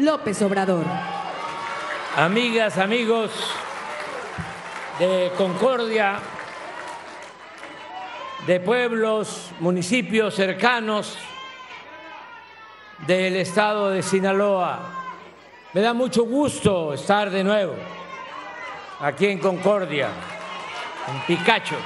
[0.00, 0.86] López Obrador.
[2.16, 3.30] Amigas, amigos
[4.98, 6.18] de Concordia,
[8.46, 11.18] de pueblos, municipios cercanos
[13.06, 14.80] del estado de Sinaloa,
[15.74, 17.74] me da mucho gusto estar de nuevo
[19.00, 20.08] aquí en Concordia,
[21.08, 21.76] en Picacho.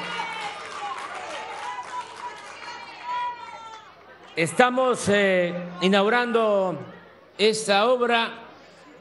[4.36, 6.93] Estamos eh, inaugurando
[7.38, 8.32] esta obra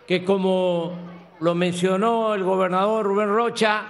[0.08, 0.94] que, como
[1.40, 3.86] lo mencionó el gobernador Rubén Rocha,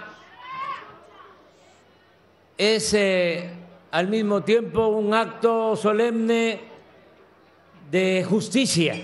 [2.58, 3.50] es eh,
[3.90, 6.60] al mismo tiempo un acto solemne
[7.90, 8.96] de justicia,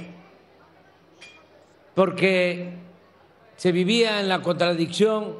[1.94, 2.74] porque
[3.56, 5.38] se vivía en la contradicción,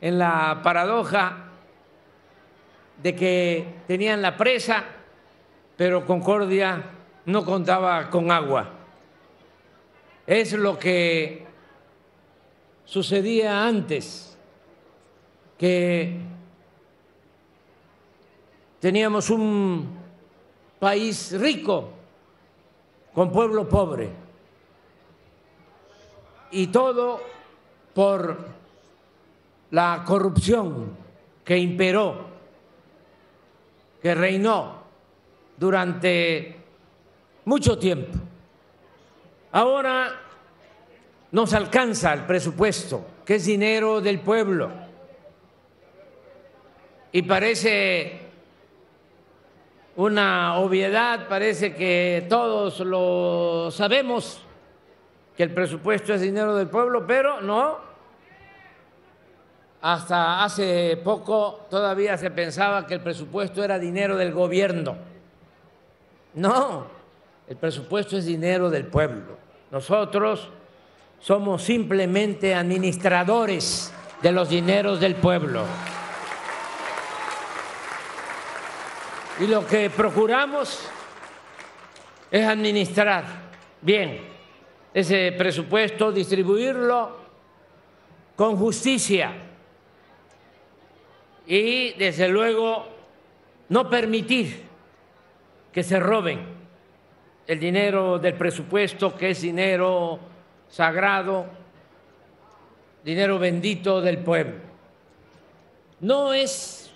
[0.00, 1.50] en la paradoja
[3.02, 4.84] de que tenían la presa,
[5.76, 6.97] pero Concordia
[7.28, 8.70] no contaba con agua.
[10.26, 11.46] Es lo que
[12.86, 14.36] sucedía antes,
[15.58, 16.20] que
[18.80, 19.98] teníamos un
[20.78, 21.90] país rico
[23.12, 24.10] con pueblo pobre
[26.50, 27.20] y todo
[27.92, 28.38] por
[29.72, 30.96] la corrupción
[31.44, 32.24] que imperó,
[34.00, 34.78] que reinó
[35.58, 36.57] durante
[37.48, 38.18] mucho tiempo.
[39.52, 40.20] Ahora
[41.32, 44.70] nos alcanza el presupuesto, que es dinero del pueblo,
[47.10, 48.20] y parece
[49.96, 54.42] una obviedad, parece que todos lo sabemos,
[55.34, 57.78] que el presupuesto es dinero del pueblo, pero no.
[59.80, 64.96] Hasta hace poco todavía se pensaba que el presupuesto era dinero del gobierno.
[66.34, 66.97] No,
[67.48, 69.38] el presupuesto es dinero del pueblo.
[69.70, 70.48] Nosotros
[71.18, 75.64] somos simplemente administradores de los dineros del pueblo.
[79.40, 80.88] Y lo que procuramos
[82.30, 83.24] es administrar
[83.80, 84.20] bien
[84.92, 87.16] ese presupuesto, distribuirlo
[88.36, 89.32] con justicia
[91.46, 92.86] y, desde luego,
[93.70, 94.64] no permitir
[95.72, 96.57] que se roben
[97.48, 100.18] el dinero del presupuesto, que es dinero
[100.68, 101.46] sagrado,
[103.02, 104.58] dinero bendito del pueblo.
[106.00, 106.92] No es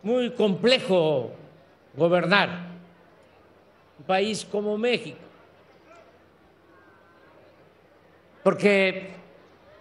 [0.00, 1.32] muy complejo
[1.96, 2.50] gobernar
[3.98, 5.18] un país como México,
[8.44, 9.10] porque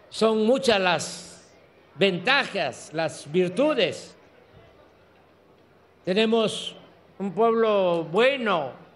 [0.10, 1.54] son muchas las
[1.94, 4.18] ventajas, las virtudes.
[6.04, 6.76] Tenemos
[7.20, 8.87] un pueblo bueno,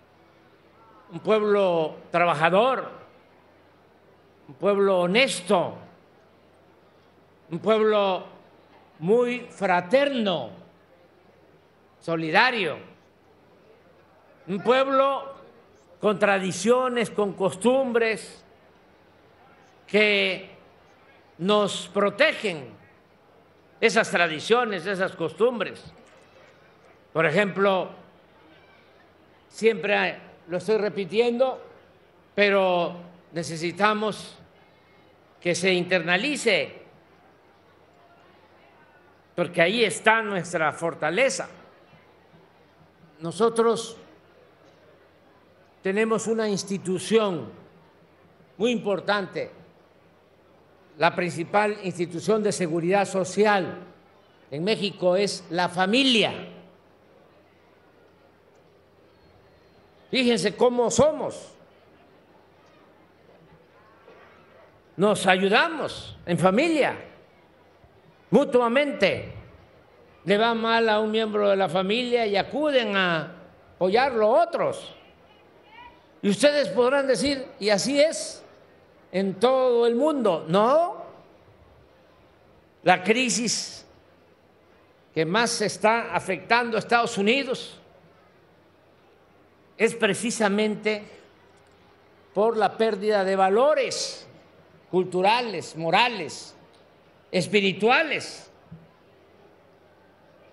[1.11, 2.89] un pueblo trabajador,
[4.47, 5.75] un pueblo honesto,
[7.49, 8.23] un pueblo
[8.99, 10.51] muy fraterno,
[11.99, 12.77] solidario,
[14.47, 15.35] un pueblo
[15.99, 18.43] con tradiciones, con costumbres
[19.88, 20.49] que
[21.39, 22.69] nos protegen
[23.81, 25.93] esas tradiciones, esas costumbres.
[27.11, 27.89] Por ejemplo,
[29.49, 31.62] siempre lo estoy repitiendo,
[32.35, 32.94] pero
[33.31, 34.35] necesitamos
[35.39, 36.73] que se internalice,
[39.34, 41.47] porque ahí está nuestra fortaleza.
[43.22, 43.95] Nosotros
[45.81, 47.50] tenemos una institución
[48.57, 49.51] muy importante,
[50.97, 53.78] la principal institución de seguridad social
[54.51, 56.34] en México es la familia.
[60.11, 61.53] Fíjense cómo somos.
[64.97, 66.95] Nos ayudamos en familia,
[68.29, 69.33] mutuamente.
[70.25, 73.31] Le va mal a un miembro de la familia y acuden a
[73.75, 74.94] apoyarlo otros.
[76.22, 78.43] Y ustedes podrán decir, y así es
[79.14, 80.46] en todo el mundo.
[80.47, 81.05] No,
[82.84, 83.87] la crisis
[85.16, 87.80] que más está afectando a Estados Unidos
[89.81, 91.01] es precisamente
[92.35, 94.28] por la pérdida de valores
[94.91, 96.55] culturales, morales,
[97.31, 98.51] espirituales,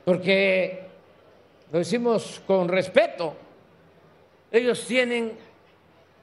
[0.06, 0.88] porque
[1.70, 3.36] lo decimos con respeto,
[4.50, 5.36] ellos tienen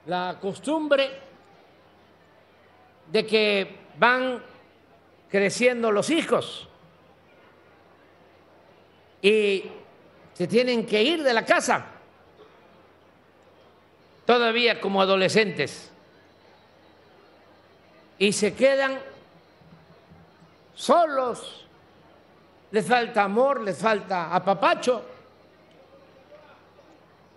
[0.08, 1.08] la costumbre
[3.12, 4.42] de que van
[5.30, 6.68] creciendo los hijos
[9.22, 9.64] y
[10.34, 11.92] se tienen que ir de la casa
[14.26, 15.92] todavía como adolescentes
[18.18, 18.98] y se quedan
[20.74, 21.66] solos,
[22.72, 25.04] les falta amor, les falta apapacho.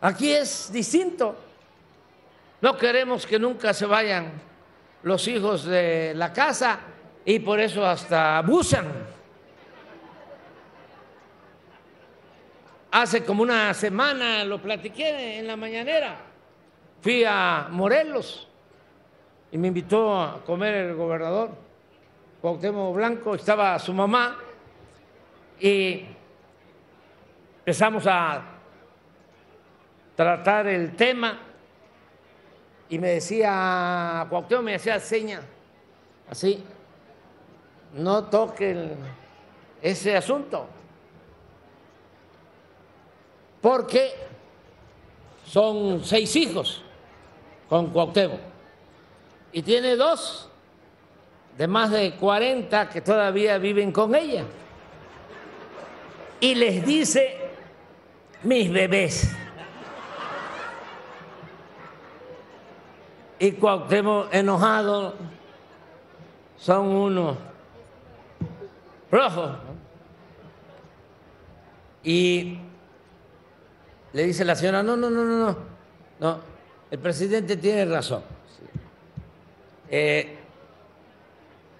[0.00, 1.36] Aquí es distinto.
[2.60, 4.30] No queremos que nunca se vayan
[5.02, 6.80] los hijos de la casa
[7.24, 8.86] y por eso hasta abusan.
[12.90, 16.27] Hace como una semana lo platiqué en la mañanera.
[17.00, 18.48] Fui a Morelos
[19.52, 21.50] y me invitó a comer el gobernador
[22.40, 24.36] Cuauhtémoc Blanco, estaba su mamá
[25.60, 26.04] y
[27.60, 28.42] empezamos a
[30.16, 31.38] tratar el tema
[32.88, 35.40] y me decía, Cuauhtémoc me hacía seña,
[36.28, 36.64] así,
[37.94, 38.88] no toque
[39.80, 40.66] ese asunto,
[43.60, 44.14] porque
[45.44, 46.84] son seis hijos
[47.68, 48.40] con Cuauhtémoc
[49.52, 50.48] y tiene dos
[51.56, 54.44] de más de 40 que todavía viven con ella.
[56.40, 57.36] Y les dice,
[58.44, 59.34] mis bebés.
[63.40, 65.14] Y Cuauhtémoc enojado,
[66.56, 67.36] son unos
[69.10, 69.50] rojos.
[72.04, 72.58] Y
[74.12, 75.56] le dice la señora, no, no, no, no, no,
[76.20, 76.57] no,
[76.90, 78.22] el presidente tiene razón.
[79.90, 80.36] Eh,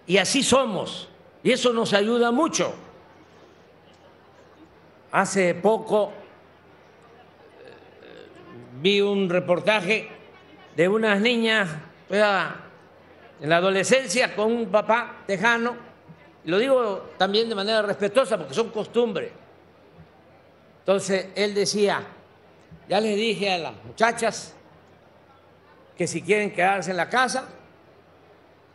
[0.06, 1.08] y así somos,
[1.42, 2.74] y eso nos ayuda mucho.
[5.12, 6.12] Hace poco
[7.60, 8.28] eh,
[8.80, 10.08] vi un reportaje
[10.76, 11.68] de unas niñas
[12.10, 12.20] en
[13.48, 15.76] la adolescencia con un papá tejano,
[16.44, 19.30] y lo digo también de manera respetuosa porque son costumbres.
[20.80, 22.02] Entonces él decía,
[22.88, 24.54] ya les dije a las muchachas
[25.98, 27.48] que si quieren quedarse en la casa,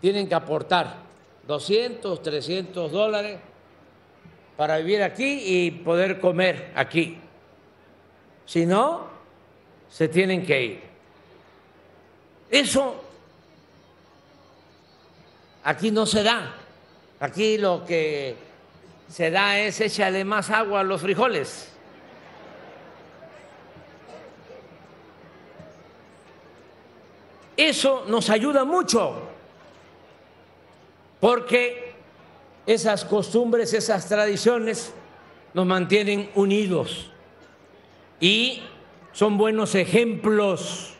[0.01, 0.97] tienen que aportar
[1.47, 3.39] 200, 300 dólares
[4.57, 7.17] para vivir aquí y poder comer aquí.
[8.45, 9.07] Si no,
[9.89, 10.83] se tienen que ir.
[12.51, 13.01] Eso
[15.63, 16.55] aquí no se da.
[17.21, 18.35] Aquí lo que
[19.07, 21.72] se da es échale más agua a los frijoles.
[27.63, 29.13] Eso nos ayuda mucho
[31.21, 31.93] porque
[32.65, 34.93] esas costumbres, esas tradiciones
[35.53, 37.09] nos mantienen unidos
[38.19, 38.63] y
[39.13, 40.95] son buenos ejemplos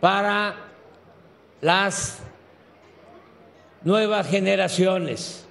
[0.00, 0.56] para
[1.60, 2.20] las
[3.82, 5.46] nuevas generaciones.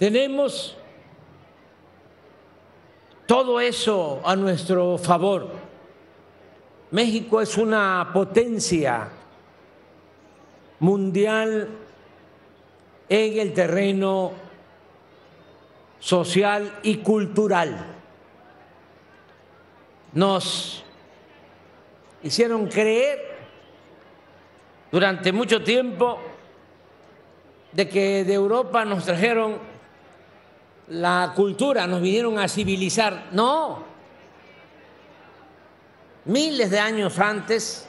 [0.00, 0.76] Tenemos
[3.26, 5.63] todo eso a nuestro favor.
[6.94, 9.08] México es una potencia
[10.78, 11.68] mundial
[13.08, 14.30] en el terreno
[15.98, 17.96] social y cultural.
[20.12, 20.84] Nos
[22.22, 23.38] hicieron creer
[24.92, 26.20] durante mucho tiempo
[27.72, 29.58] de que de Europa nos trajeron
[30.90, 33.30] la cultura, nos vinieron a civilizar.
[33.32, 33.93] No,
[36.24, 37.88] miles de años antes,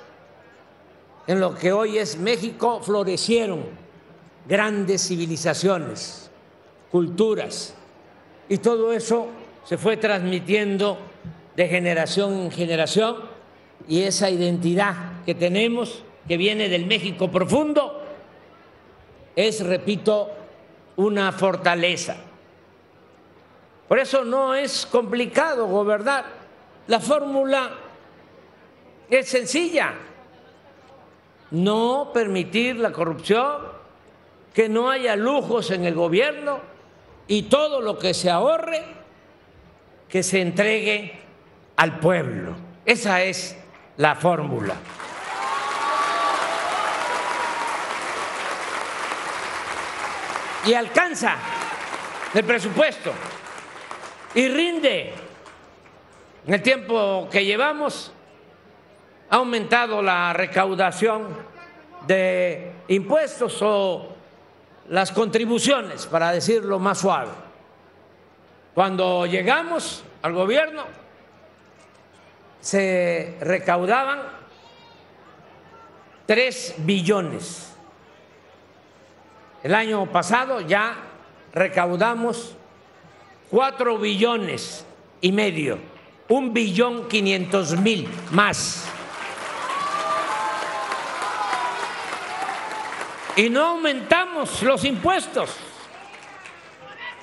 [1.28, 3.66] en lo que hoy es México, florecieron
[4.48, 6.30] grandes civilizaciones,
[6.92, 7.74] culturas,
[8.48, 9.28] y todo eso
[9.64, 10.98] se fue transmitiendo
[11.56, 13.18] de generación en generación
[13.88, 18.04] y esa identidad que tenemos, que viene del México profundo,
[19.36, 20.30] es, repito,
[20.96, 22.16] una fortaleza.
[23.88, 26.26] Por eso no es complicado gobernar.
[26.88, 27.72] La fórmula
[29.10, 29.94] es sencilla.
[31.52, 33.76] No permitir la corrupción,
[34.54, 36.60] que no haya lujos en el gobierno
[37.28, 38.84] y todo lo que se ahorre,
[40.08, 41.20] que se entregue
[41.76, 42.56] al pueblo.
[42.86, 43.58] Esa es
[43.98, 44.76] la fórmula.
[50.66, 51.36] Y alcanza
[52.34, 53.12] el presupuesto
[54.34, 55.14] y rinde.
[56.48, 58.12] En el tiempo que llevamos
[59.36, 61.28] ha aumentado la recaudación
[62.08, 64.16] de impuestos o
[64.88, 67.32] las contribuciones, para decirlo más suave.
[68.74, 70.86] Cuando llegamos al gobierno,
[72.62, 74.20] se recaudaban
[76.26, 77.76] tres billones.
[79.64, 80.96] El año pasado ya
[81.52, 82.56] recaudamos
[83.52, 84.86] cuatro billones
[85.20, 85.78] y medio,
[86.30, 88.95] un billón quinientos mil más
[93.36, 95.56] y no aumentamos los impuestos.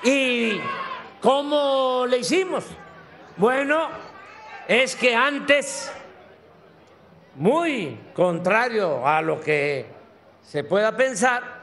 [0.05, 0.61] ¿Y
[1.21, 2.65] cómo le hicimos?
[3.37, 3.89] Bueno,
[4.69, 5.91] es que antes,
[7.37, 9.87] muy contrario a lo que
[10.43, 11.63] se pueda pensar,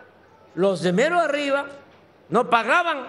[0.56, 1.66] los de mero arriba
[2.30, 3.06] no pagaban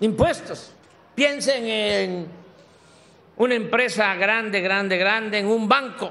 [0.00, 0.72] impuestos.
[1.14, 2.28] Piensen en
[3.36, 6.10] una empresa grande, grande, grande, en un banco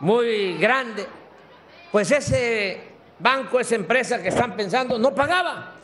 [0.00, 1.06] muy grande.
[1.94, 2.80] Pues ese
[3.20, 5.74] banco, esa empresa que están pensando, no pagaba.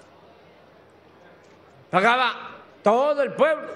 [1.89, 2.51] Pagaba
[2.83, 3.69] todo el pueblo,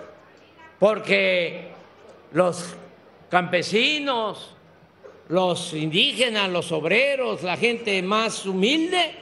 [0.80, 1.68] porque
[2.32, 2.74] los
[3.30, 4.56] campesinos,
[5.28, 9.14] los indígenas, los obreros, la gente más humilde,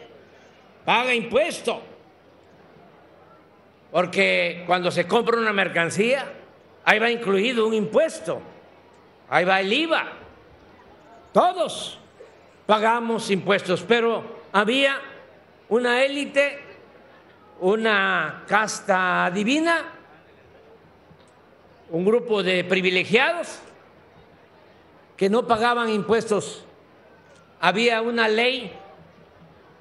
[0.86, 1.82] paga impuesto.
[3.90, 6.32] Porque cuando se compra una mercancía,
[6.82, 8.40] ahí va incluido un impuesto,
[9.28, 10.12] ahí va el IVA.
[11.34, 11.98] Todos
[12.66, 15.00] pagamos impuestos, pero había
[15.68, 16.58] una élite,
[17.60, 19.84] una casta divina,
[21.90, 23.58] un grupo de privilegiados
[25.16, 26.64] que no pagaban impuestos.
[27.60, 28.72] Había una ley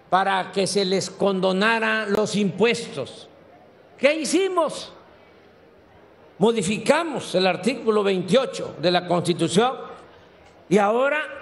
[0.09, 3.27] para que se les condonaran los impuestos.
[3.97, 4.91] ¿Qué hicimos?
[6.37, 9.77] Modificamos el artículo 28 de la Constitución
[10.67, 11.40] y ahora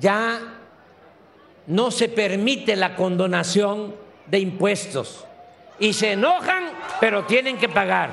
[0.00, 0.40] ya
[1.66, 3.94] no se permite la condonación
[4.26, 5.24] de impuestos.
[5.78, 6.70] Y se enojan,
[7.00, 8.10] pero tienen que pagar.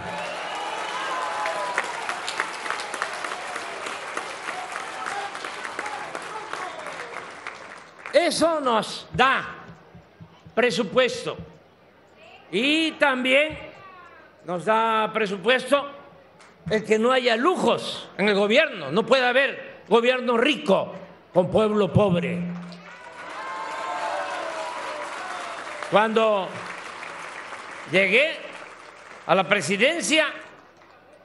[8.12, 9.56] Eso nos da
[10.56, 11.38] presupuesto
[12.52, 13.58] y también
[14.46, 15.88] nos da presupuesto
[16.70, 20.94] el que no haya lujos en el gobierno, no puede haber gobierno rico
[21.34, 22.42] con pueblo pobre.
[25.92, 26.48] Cuando
[27.92, 28.38] llegué
[29.26, 30.28] a la presidencia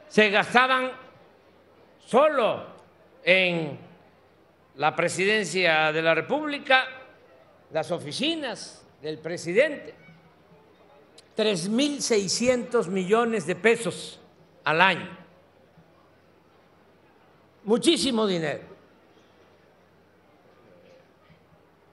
[0.09, 0.93] se gastaban
[2.07, 2.65] solo
[3.23, 3.79] en
[4.77, 6.87] la presidencia de la República,
[7.73, 9.95] las oficinas del presidente,
[11.37, 14.21] 3.600 millones de pesos
[14.63, 15.19] al año.
[17.65, 18.74] Muchísimo dinero.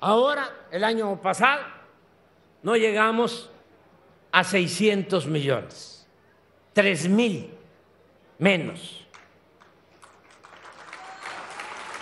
[0.02, 1.64] Ahora, el año pasado,
[2.64, 3.50] no llegamos
[4.32, 6.08] a 600 millones,
[6.74, 7.54] 3 mil
[8.40, 9.06] menos.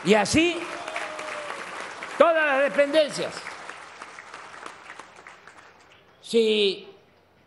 [0.06, 0.58] Y así
[2.18, 3.34] todas las dependencias.
[6.22, 6.88] Si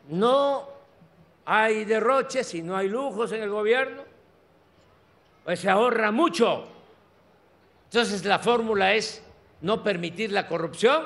[0.08, 0.68] no
[1.46, 4.02] hay derroches, si no hay lujos en el gobierno,
[5.44, 6.66] pues se ahorra mucho.
[7.84, 9.22] Entonces la fórmula es
[9.62, 11.04] no permitir la corrupción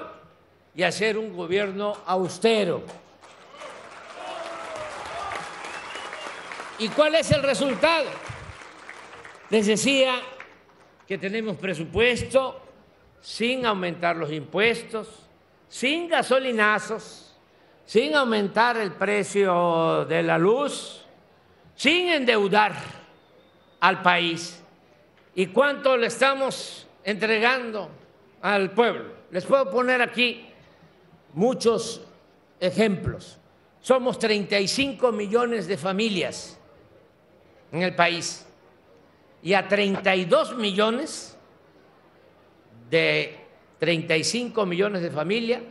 [0.75, 2.83] y hacer un gobierno austero.
[6.79, 8.07] ¿Y cuál es el resultado?
[9.51, 10.21] Les decía
[11.07, 12.61] que tenemos presupuesto
[13.21, 15.09] sin aumentar los impuestos,
[15.69, 17.35] sin gasolinazos,
[17.87, 21.03] sin aumentar el precio de la luz,
[21.75, 22.75] sin endeudar
[23.81, 24.63] al país.
[25.35, 27.91] ¿Y cuánto le estamos entregando
[28.43, 29.13] al pueblo?
[29.31, 30.47] Les puedo poner aquí
[31.33, 32.03] muchos
[32.61, 33.39] ejemplos.
[33.81, 36.59] Somos 35 millones de familias
[37.73, 38.47] en el país
[39.43, 41.37] y a 32 millones
[42.91, 43.39] de
[43.79, 45.63] 35 millones de familias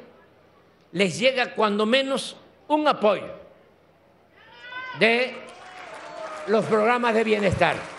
[0.92, 3.28] les llega cuando menos un apoyo
[5.00, 5.36] de
[6.48, 7.95] los programas de bienestar.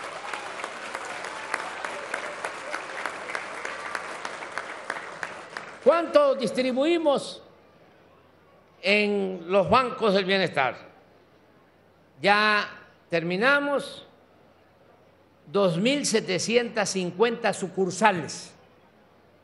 [5.87, 7.41] ¿Cuánto distribuimos
[8.81, 10.75] en los bancos del bienestar?
[12.21, 12.69] Ya
[13.09, 14.05] terminamos
[15.49, 18.53] 2.750 sucursales,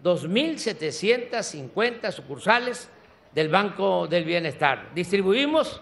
[0.04, 2.90] 2.750 sucursales
[3.34, 4.90] del Banco del Bienestar.
[4.94, 5.80] Distribuimos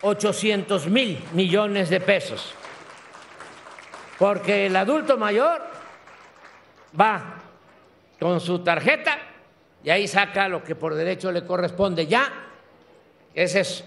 [0.00, 2.54] 800 mil millones de pesos,
[4.18, 5.60] porque el adulto mayor
[6.98, 7.42] va
[8.18, 9.28] con su tarjeta
[9.84, 12.30] y ahí saca lo que por derecho le corresponde ya.
[13.34, 13.84] Esa es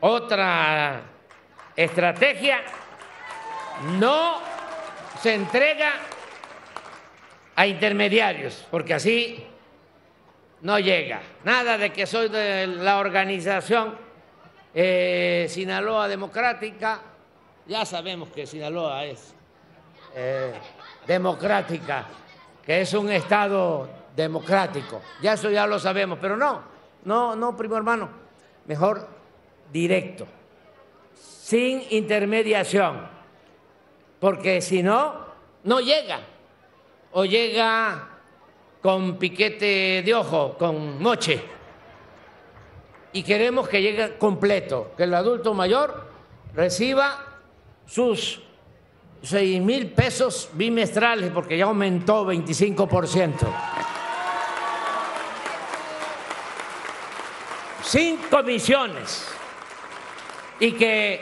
[0.00, 1.02] otra
[1.76, 2.60] estrategia.
[3.98, 4.38] No
[5.20, 5.92] se entrega
[7.56, 9.46] a intermediarios, porque así
[10.62, 11.20] no llega.
[11.44, 13.96] Nada de que soy de la organización
[14.72, 17.00] eh, Sinaloa Democrática,
[17.66, 19.34] ya sabemos que Sinaloa es
[20.14, 20.52] eh,
[21.06, 22.06] democrática,
[22.64, 25.02] que es un Estado democrático.
[25.22, 26.62] Ya eso ya lo sabemos, pero no,
[27.04, 28.08] no, no, primo hermano,
[28.66, 29.06] mejor
[29.72, 30.26] directo,
[31.14, 33.06] sin intermediación,
[34.20, 35.24] porque si no,
[35.64, 36.20] no llega,
[37.12, 38.08] o llega
[38.80, 41.42] con piquete de ojo, con moche,
[43.12, 46.08] y queremos que llegue completo, que el adulto mayor
[46.54, 47.24] reciba
[47.86, 48.42] sus
[49.22, 53.93] seis mil pesos bimestrales, porque ya aumentó 25%.
[57.94, 59.24] Sin comisiones.
[60.58, 61.20] Y que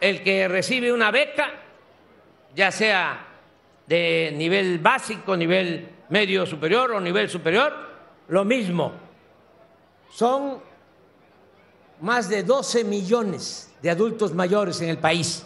[0.00, 1.50] el que recibe una beca,
[2.54, 3.26] ya sea
[3.84, 7.72] de nivel básico, nivel medio superior o nivel superior,
[8.28, 8.92] lo mismo.
[10.12, 10.60] Son
[12.02, 15.44] más de 12 millones de adultos mayores en el país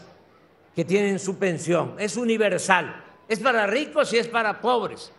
[0.76, 1.94] que tienen su pensión.
[1.98, 3.02] Es universal.
[3.26, 5.10] Es para ricos y es para pobres.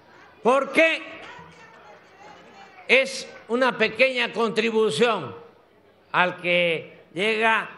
[0.44, 1.19] Porque
[2.89, 5.36] es una pequeña contribución
[6.12, 7.69] al que llega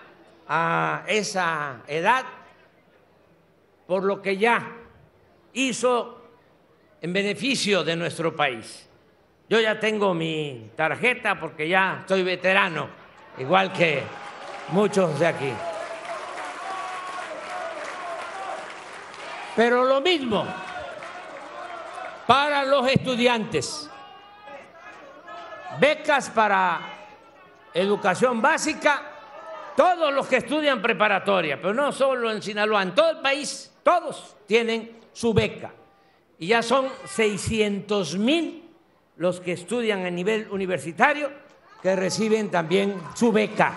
[0.48, 2.24] a esa edad
[3.86, 4.72] por lo que ya
[5.52, 6.18] hizo
[7.02, 8.88] en beneficio de nuestro país.
[9.50, 12.88] Yo ya tengo mi tarjeta porque ya estoy veterano,
[13.38, 14.04] igual que
[14.70, 15.52] muchos de aquí.
[19.58, 20.46] Pero lo mismo
[22.26, 23.90] para los estudiantes.
[25.80, 26.80] Becas para
[27.74, 29.02] educación básica,
[29.76, 34.36] todos los que estudian preparatoria, pero no solo en Sinaloa, en todo el país, todos
[34.46, 35.72] tienen su beca.
[36.40, 38.70] Y ya son 600 mil
[39.18, 41.32] los que estudian a nivel universitario
[41.82, 43.74] que reciben también su beca.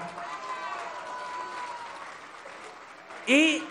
[3.26, 3.62] Y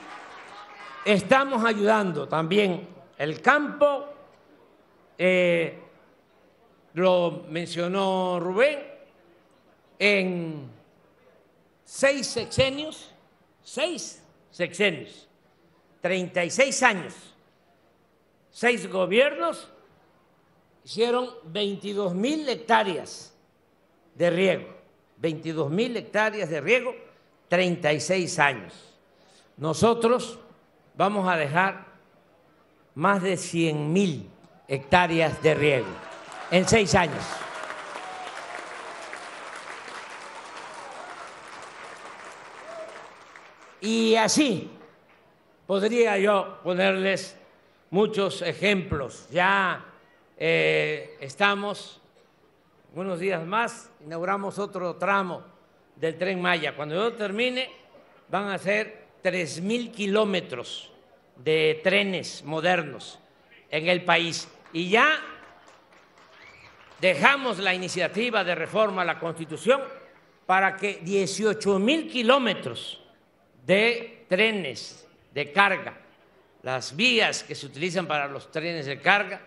[1.06, 2.88] Estamos ayudando también
[3.18, 4.06] el campo,
[5.18, 5.83] eh,
[6.94, 8.80] lo mencionó Rubén,
[10.00, 10.70] en
[11.84, 13.12] seis sexenios,
[13.64, 15.28] seis sexenios,
[16.02, 17.14] 36 años,
[18.52, 19.70] seis gobiernos
[20.84, 23.34] hicieron 22 mil hectáreas
[24.16, 24.68] de riego,
[25.18, 26.94] 22 mil hectáreas de riego,
[27.48, 28.74] 36 años.
[29.58, 30.40] Nosotros
[30.96, 31.86] vamos a dejar
[32.96, 34.30] más de 100 mil
[34.68, 36.13] hectáreas de riego
[36.54, 37.24] en seis años.
[43.82, 44.70] Y así
[45.66, 47.36] podría yo ponerles
[47.90, 49.28] muchos ejemplos.
[49.32, 49.84] Ya
[50.38, 52.00] eh, estamos,
[52.94, 55.44] unos días más, inauguramos otro tramo
[55.96, 56.76] del tren Maya.
[56.76, 57.68] Cuando yo termine,
[58.30, 60.92] van a ser tres mil kilómetros
[61.36, 63.18] de trenes modernos
[63.72, 64.48] en el país.
[64.72, 65.33] Y ya
[67.04, 69.82] dejamos la iniciativa de reforma a la Constitución
[70.46, 73.04] para que 18 mil kilómetros
[73.66, 75.98] de trenes de carga,
[76.62, 79.42] las vías que se utilizan para los trenes de carga,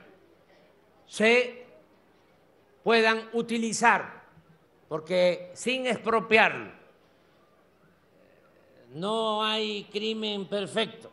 [1.06, 1.64] se
[2.84, 4.24] puedan utilizar,
[4.86, 6.72] porque sin expropiarlo,
[8.92, 11.10] no hay crimen perfecto.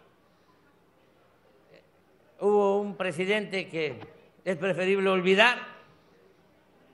[2.41, 3.97] Hubo un presidente que
[4.43, 5.72] es preferible olvidar,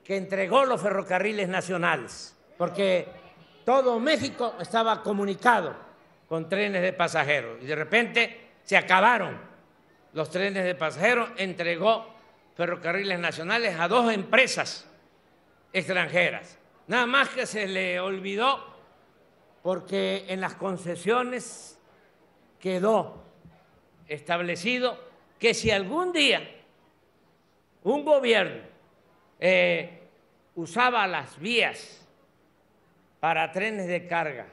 [0.10, 3.08] que entregó los ferrocarriles nacionales, porque
[3.64, 5.76] todo México estaba comunicado
[6.28, 9.40] con trenes de pasajeros y de repente se acabaron
[10.14, 12.08] los trenes de pasajeros, entregó
[12.56, 14.90] ferrocarriles nacionales a dos empresas
[15.72, 16.58] extranjeras.
[16.88, 18.66] Nada más que se le olvidó
[19.62, 21.78] porque en las concesiones
[22.60, 23.22] quedó
[24.08, 25.00] establecido
[25.38, 26.42] que si algún día
[27.84, 28.64] un gobierno
[29.40, 29.99] eh,
[30.60, 32.02] usaba las vías
[33.20, 34.48] para trenes de carga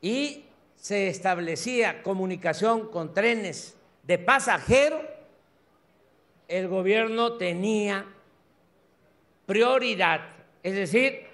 [0.00, 0.44] y
[0.76, 5.02] se establecía comunicación con trenes de pasajeros,
[6.46, 8.06] el gobierno tenía
[9.46, 10.20] prioridad,
[10.62, 11.26] es decir,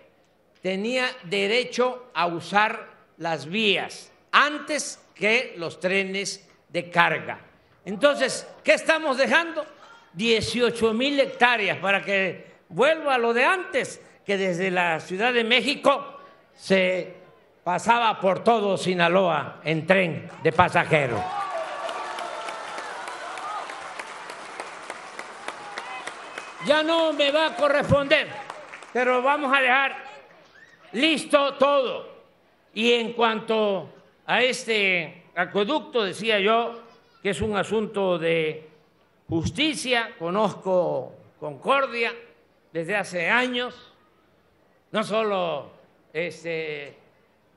[0.62, 7.40] tenía derecho a usar las vías antes que los trenes de carga.
[7.84, 9.66] Entonces, ¿qué estamos dejando?
[10.14, 15.44] 18 mil hectáreas para que vuelva a lo de antes, que desde la Ciudad de
[15.44, 16.18] México
[16.54, 17.14] se
[17.62, 21.20] pasaba por todo Sinaloa en tren de pasajeros.
[26.66, 28.28] Ya no me va a corresponder,
[28.92, 29.96] pero vamos a dejar
[30.92, 32.12] listo todo.
[32.74, 33.88] Y en cuanto
[34.26, 36.80] a este acueducto, decía yo
[37.20, 38.68] que es un asunto de
[39.28, 42.12] justicia, conozco Concordia
[42.72, 43.92] desde hace años,
[44.90, 45.70] no solo
[46.12, 46.96] este,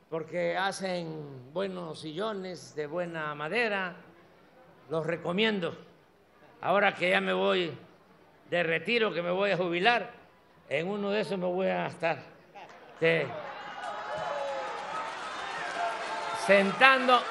[0.09, 3.95] porque hacen buenos sillones de buena madera,
[4.89, 5.77] los recomiendo.
[6.61, 7.77] Ahora que ya me voy
[8.49, 10.11] de retiro, que me voy a jubilar,
[10.69, 12.19] en uno de esos me voy a estar
[16.45, 17.21] sentando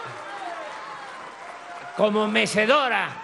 [1.97, 3.24] como mecedora.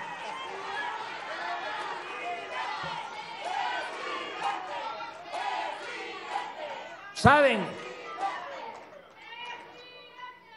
[7.21, 7.61] ¿Saben?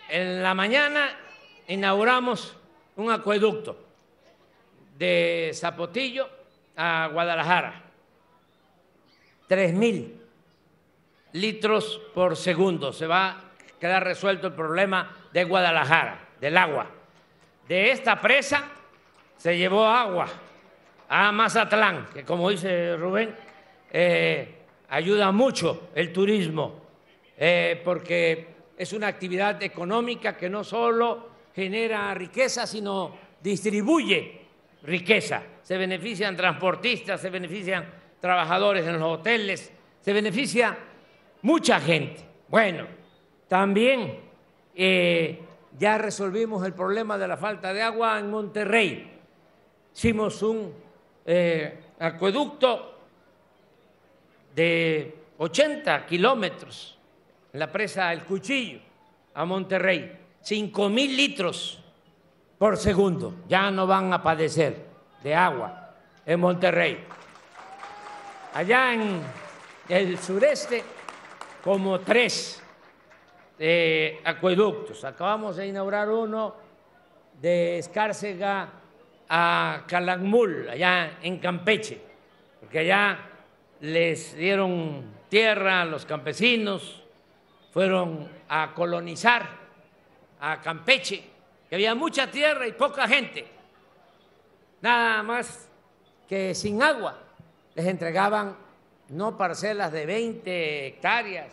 [0.07, 1.09] En la mañana
[1.67, 2.55] inauguramos
[2.95, 3.77] un acueducto
[4.97, 6.29] de Zapotillo
[6.77, 7.81] a Guadalajara.
[9.45, 10.21] Tres mil
[11.33, 12.93] litros por segundo.
[12.93, 13.43] Se va a
[13.77, 16.87] quedar resuelto el problema de Guadalajara, del agua.
[17.67, 18.63] De esta presa
[19.35, 20.27] se llevó agua
[21.09, 23.35] a Mazatlán, que como dice Rubén,
[23.91, 24.62] eh,
[24.93, 26.75] ayuda mucho el turismo,
[27.35, 34.41] eh, porque es una actividad económica que no solo genera riqueza, sino distribuye
[34.83, 35.41] riqueza.
[35.63, 37.85] Se benefician transportistas, se benefician
[38.19, 40.77] trabajadores en los hoteles, se beneficia
[41.41, 42.21] mucha gente.
[42.47, 42.85] Bueno,
[43.47, 44.19] también
[44.75, 45.39] eh,
[45.79, 49.11] ya resolvimos el problema de la falta de agua en Monterrey.
[49.95, 50.71] Hicimos un
[51.25, 52.92] eh, acueducto
[54.55, 56.97] de 80 kilómetros
[57.51, 58.79] en la presa El Cuchillo
[59.33, 61.79] a Monterrey, 5 mil litros
[62.57, 63.35] por segundo.
[63.47, 64.85] Ya no van a padecer
[65.23, 67.03] de agua en Monterrey.
[68.53, 69.21] Allá en
[69.89, 70.83] el sureste,
[71.63, 72.61] como tres
[73.57, 75.03] eh, acueductos.
[75.03, 76.55] Acabamos de inaugurar uno
[77.41, 78.69] de Escárcega
[79.29, 81.99] a Calakmul, allá en Campeche,
[82.59, 83.17] porque allá
[83.83, 87.03] les dieron tierra a los campesinos,
[87.73, 89.45] fueron a colonizar
[90.39, 91.21] a Campeche,
[91.67, 93.45] que había mucha tierra y poca gente,
[94.81, 95.67] nada más
[96.29, 97.19] que sin agua.
[97.75, 98.55] Les entregaban
[99.09, 101.51] no parcelas de 20 hectáreas,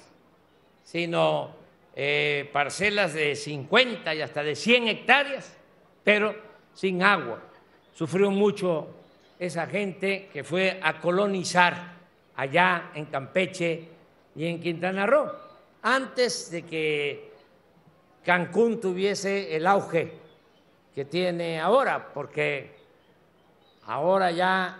[0.85, 1.51] sino
[1.97, 5.57] eh, parcelas de 50 y hasta de 100 hectáreas,
[6.05, 6.37] pero
[6.75, 7.43] sin agua.
[7.93, 8.87] Sufrió mucho
[9.37, 11.99] esa gente que fue a colonizar
[12.37, 13.89] allá en Campeche
[14.35, 15.51] y en Quintana Roo
[15.83, 17.31] antes de que
[18.25, 20.13] Cancún tuviese el auge
[20.95, 22.77] que tiene ahora, porque
[23.87, 24.79] ahora ya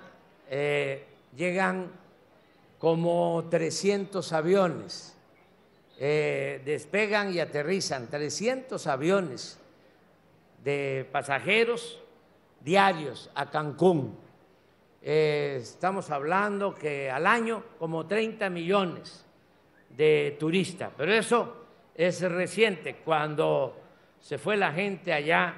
[0.49, 1.05] eh,
[1.37, 1.91] llegan
[2.79, 5.17] como 300 aviones,
[5.99, 9.59] eh, despegan y aterrizan 300 aviones
[10.65, 12.01] de pasajeros
[12.61, 14.19] diarios a Cancún.
[15.03, 19.25] Eh, estamos hablando que al año como 30 millones
[19.89, 21.57] de turistas, pero eso
[21.95, 23.81] es reciente, cuando
[24.21, 25.55] se fue la gente allá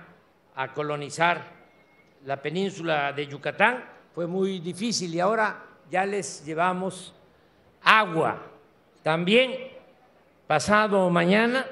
[0.55, 1.43] a colonizar
[2.25, 7.13] la península de Yucatán, fue muy difícil y ahora ya les llevamos
[7.83, 8.47] agua.
[9.03, 9.73] También
[10.47, 11.67] pasado mañana,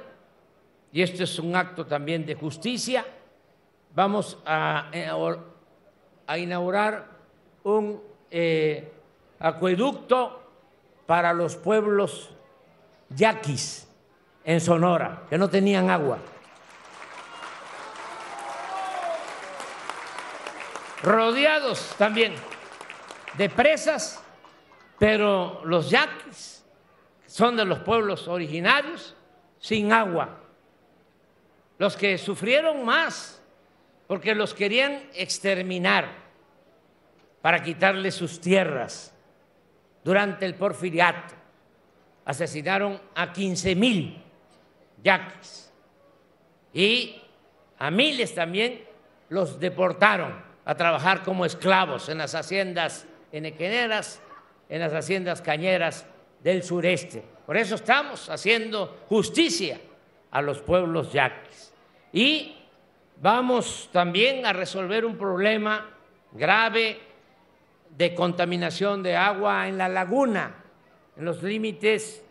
[0.90, 3.04] y esto es un acto también de justicia,
[3.94, 4.90] vamos a,
[6.26, 7.19] a inaugurar
[7.64, 8.92] un eh,
[9.38, 10.40] acueducto
[11.07, 12.31] para los pueblos
[13.11, 13.88] yaquis
[14.44, 16.18] en Sonora, que no tenían agua.
[21.03, 22.35] Rodeados también
[23.37, 24.23] de presas,
[24.99, 26.64] pero los yaquis
[27.27, 29.16] son de los pueblos originarios
[29.59, 30.38] sin agua.
[31.79, 33.40] Los que sufrieron más,
[34.07, 36.30] porque los querían exterminar
[37.42, 39.14] para quitarles sus tierras
[40.05, 41.35] durante el porfiriato
[42.24, 44.22] asesinaron a 15 mil
[45.03, 45.72] yaquis
[46.72, 47.20] y
[47.79, 48.85] a miles también
[49.29, 54.20] los deportaron a trabajar como esclavos en las haciendas enequeneras,
[54.68, 56.07] en las haciendas cañeras
[56.42, 57.24] del sureste.
[57.46, 59.81] Por eso estamos haciendo justicia
[60.31, 61.72] a los pueblos yaquis.
[62.12, 62.57] Y
[63.20, 65.88] vamos también a resolver un problema
[66.33, 67.00] grave
[67.96, 70.61] de contaminación de agua en la laguna
[71.20, 72.24] en los límites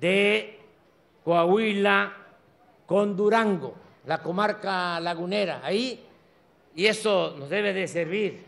[0.00, 0.58] de
[1.22, 2.10] Coahuila
[2.86, 5.60] con Durango, la comarca lagunera.
[5.62, 6.06] Ahí,
[6.74, 8.44] y esto nos debe de servir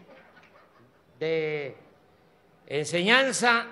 [1.18, 1.76] de
[2.66, 3.66] enseñanza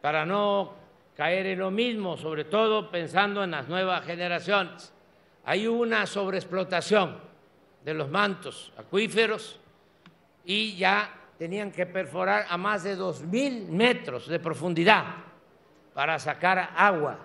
[0.00, 0.74] para no
[1.16, 4.92] caer en lo mismo, sobre todo pensando en las nuevas generaciones.
[5.44, 7.18] Hay una sobreexplotación
[7.84, 9.58] de los mantos acuíferos
[10.44, 15.06] y ya tenían que perforar a más de dos mil metros de profundidad
[15.94, 17.18] para sacar agua.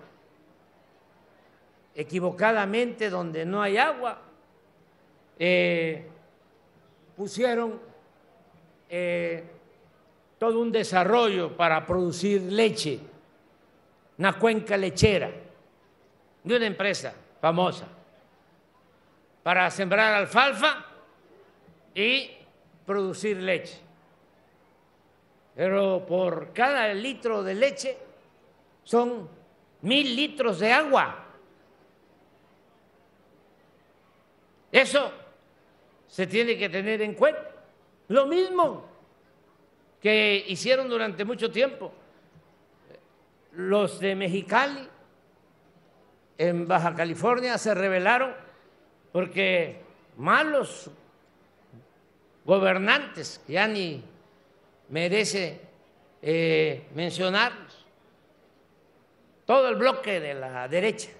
[1.94, 4.22] Equivocadamente, donde no hay agua,
[5.38, 6.08] eh,
[7.14, 7.78] pusieron
[8.88, 9.44] eh,
[10.38, 12.98] todo un desarrollo para producir leche,
[14.16, 15.30] una cuenca lechera
[16.42, 17.86] de una empresa famosa,
[19.42, 20.86] para sembrar alfalfa
[21.94, 22.30] y
[22.86, 23.84] producir leche.
[25.56, 27.96] Pero por cada litro de leche
[28.84, 29.26] son
[29.80, 31.24] mil litros de agua.
[34.70, 35.10] Eso
[36.06, 37.50] se tiene que tener en cuenta.
[38.08, 38.84] Lo mismo
[40.00, 41.90] que hicieron durante mucho tiempo
[43.52, 44.86] los de Mexicali
[46.36, 48.34] en Baja California se rebelaron
[49.10, 49.80] porque
[50.18, 50.90] malos
[52.44, 54.04] gobernantes, ya ni
[54.88, 55.60] merece
[56.22, 57.86] eh, mencionarlos,
[59.44, 61.10] todo el bloque de la derecha,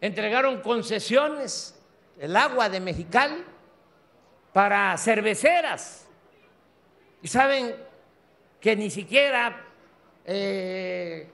[0.00, 1.80] entregaron concesiones,
[2.18, 3.44] el agua de Mexicali,
[4.52, 6.08] para cerveceras.
[7.22, 7.74] Y saben
[8.60, 9.64] que ni siquiera
[10.24, 11.28] eh,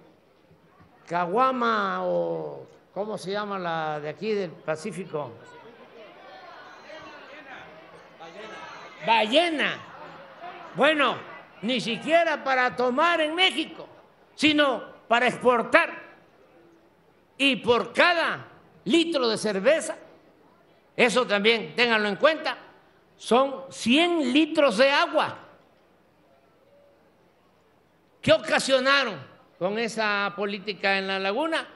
[1.06, 5.32] Caguama o ¿cómo se llama la de aquí del Pacífico?
[9.06, 9.93] Ballena.
[10.76, 11.16] Bueno,
[11.62, 13.88] ni siquiera para tomar en México,
[14.34, 16.02] sino para exportar.
[17.38, 18.46] Y por cada
[18.84, 19.96] litro de cerveza,
[20.96, 22.56] eso también ténganlo en cuenta,
[23.16, 25.38] son 100 litros de agua.
[28.20, 29.18] ¿Qué ocasionaron
[29.58, 31.68] con esa política en la laguna?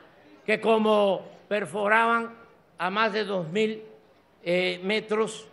[0.46, 2.34] Que como perforaban
[2.78, 3.82] a más de 2.000
[4.42, 5.46] eh, metros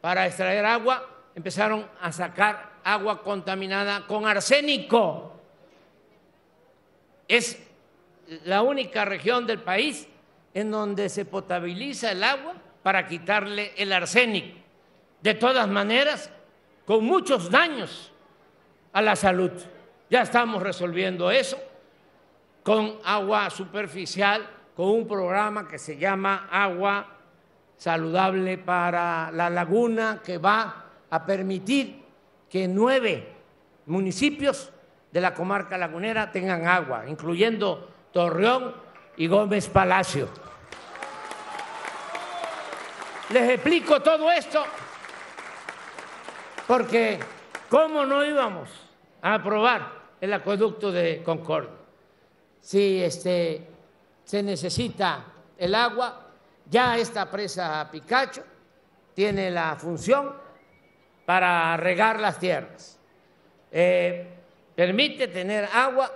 [0.00, 5.38] para extraer agua, empezaron a sacar agua contaminada con arsénico.
[7.28, 7.62] Es
[8.44, 10.08] la única región del país
[10.52, 14.58] en donde se potabiliza el agua para quitarle el arsénico.
[15.22, 16.28] De todas maneras,
[16.84, 18.10] con muchos daños
[18.92, 19.52] a la salud.
[20.10, 21.56] Ya estamos resolviendo eso
[22.64, 27.06] con agua superficial, con un programa que se llama Agua
[27.76, 32.04] Saludable para la Laguna, que va a permitir
[32.48, 33.34] que nueve
[33.86, 34.70] municipios
[35.10, 38.74] de la comarca lagunera tengan agua, incluyendo Torreón
[39.16, 40.28] y Gómez Palacio.
[43.30, 44.64] Les explico todo esto
[46.66, 47.18] porque
[47.68, 48.68] ¿cómo no íbamos
[49.22, 51.70] a aprobar el acueducto de Concordia.
[52.60, 53.66] Si este,
[54.24, 55.24] se necesita
[55.56, 56.26] el agua,
[56.68, 58.42] ya esta presa Picacho
[59.14, 60.32] tiene la función
[61.28, 62.98] para regar las tierras.
[63.70, 64.26] Eh,
[64.74, 66.10] permite tener agua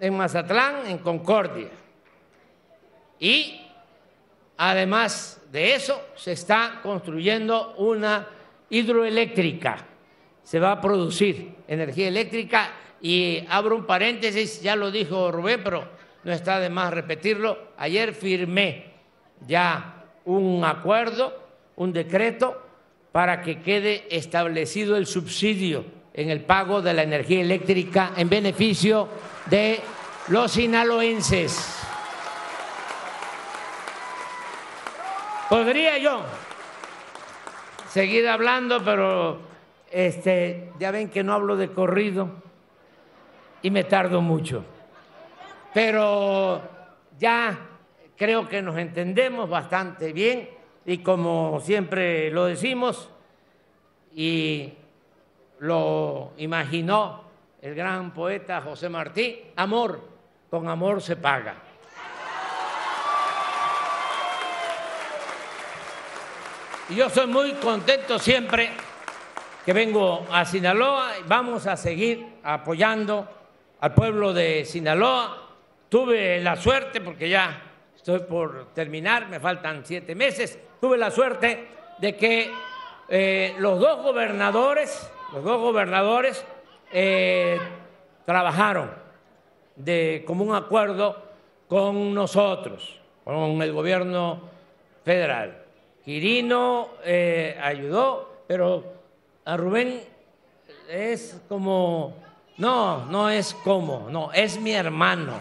[0.00, 1.68] en Mazatlán, en Concordia.
[3.18, 3.60] Y
[4.56, 8.26] además de eso, se está construyendo una
[8.70, 9.84] hidroeléctrica.
[10.42, 12.70] Se va a producir energía eléctrica
[13.02, 15.86] y abro un paréntesis, ya lo dijo Rubén, pero
[16.24, 17.72] no está de más repetirlo.
[17.76, 18.94] Ayer firmé
[19.46, 21.38] ya un acuerdo,
[21.76, 22.67] un decreto,
[23.12, 29.08] para que quede establecido el subsidio en el pago de la energía eléctrica en beneficio
[29.46, 29.80] de
[30.28, 31.76] los sinaloenses.
[35.48, 36.22] Podría yo
[37.88, 39.38] seguir hablando, pero
[39.90, 42.30] este, ya ven que no hablo de corrido
[43.62, 44.64] y me tardo mucho.
[45.72, 46.60] Pero
[47.18, 47.58] ya
[48.16, 50.57] creo que nos entendemos bastante bien
[50.88, 53.10] y como siempre lo decimos
[54.14, 54.72] y
[55.58, 57.24] lo imaginó
[57.60, 60.00] el gran poeta José Martí, amor,
[60.48, 61.56] con amor se paga.
[66.88, 68.70] Y yo soy muy contento siempre
[69.66, 73.28] que vengo a Sinaloa y vamos a seguir apoyando
[73.80, 75.50] al pueblo de Sinaloa.
[75.90, 77.62] Tuve la suerte, porque ya
[77.94, 82.50] estoy por terminar, me faltan siete meses, tuve la suerte de que
[83.08, 86.44] eh, los dos gobernadores, los dos gobernadores
[86.92, 87.58] eh,
[88.24, 88.90] trabajaron
[89.76, 91.22] de común acuerdo
[91.68, 94.40] con nosotros, con el gobierno
[95.04, 95.64] federal.
[96.04, 98.84] Quirino eh, ayudó, pero
[99.44, 100.02] a Rubén
[100.88, 102.14] es como
[102.58, 105.34] no, no es como, no, es mi hermano.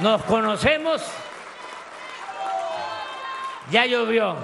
[0.00, 1.02] Nos conocemos
[3.70, 4.36] ya llovió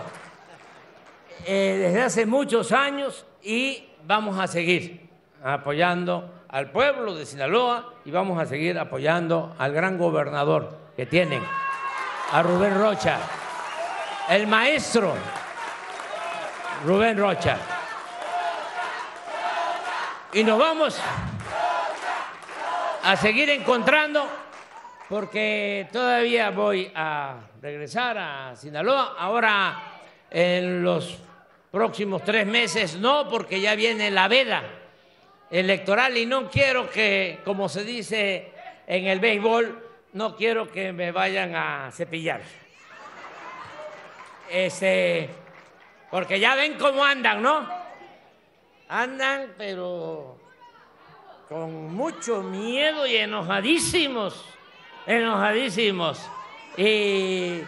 [1.44, 5.08] eh, desde hace muchos años y vamos a seguir
[5.44, 11.42] apoyando al pueblo de Sinaloa y vamos a seguir apoyando al gran gobernador que tienen,
[12.32, 13.18] a Rubén Rocha,
[14.30, 15.14] el maestro
[16.86, 17.58] Rubén Rocha.
[20.32, 20.98] Y nos vamos
[23.04, 24.41] a seguir encontrando
[25.08, 29.14] porque todavía voy a regresar a Sinaloa.
[29.18, 31.18] Ahora en los
[31.70, 34.62] próximos tres meses no, porque ya viene la veda
[35.50, 38.52] electoral y no quiero que, como se dice
[38.86, 39.82] en el béisbol,
[40.14, 42.40] no quiero que me vayan a cepillar.
[44.50, 45.28] Este,
[46.10, 47.66] porque ya ven cómo andan, ¿no?
[48.88, 50.38] Andan, pero
[51.48, 54.44] con mucho miedo y enojadísimos,
[55.06, 56.28] enojadísimos.
[56.76, 57.60] Y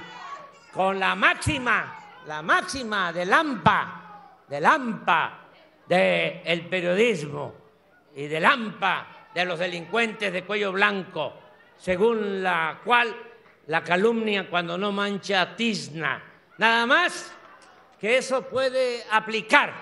[0.73, 5.45] con la máxima, la máxima de Lampa, de Lampa,
[5.87, 7.55] del periodismo
[8.17, 11.35] y del AMPA de los delincuentes de cuello blanco,
[11.77, 13.15] según la cual
[13.67, 16.23] la calumnia cuando no mancha tizna.
[16.59, 17.35] Nada más
[18.01, 19.73] que eso puede aplicar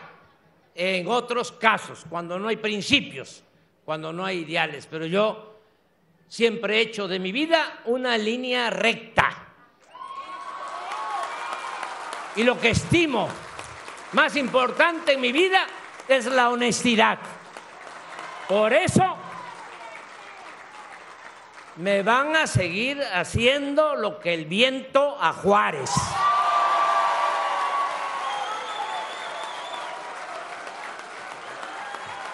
[0.74, 3.44] en otros casos, cuando no hay principios,
[3.84, 4.86] cuando no hay ideales.
[4.90, 5.51] Pero yo
[6.32, 9.28] siempre he hecho de mi vida una línea recta.
[12.36, 13.28] Y lo que estimo
[14.12, 15.66] más importante en mi vida
[16.08, 17.18] es la honestidad.
[18.48, 19.14] Por eso
[21.76, 25.90] me van a seguir haciendo lo que el viento a Juárez.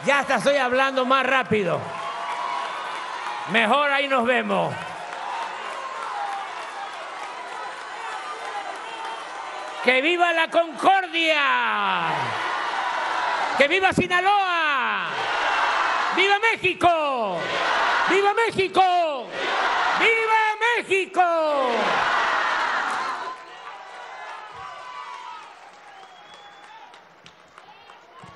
[0.06, 1.97] Ya hasta estoy hablando más rápido.
[3.50, 4.74] Mejor ahí nos vemos.
[9.84, 12.10] ¡Que viva la concordia!
[13.56, 15.06] ¡Que viva Sinaloa!
[16.14, 17.38] ¡Viva México!
[18.10, 19.26] ¡Viva México!
[19.98, 22.17] ¡Viva México!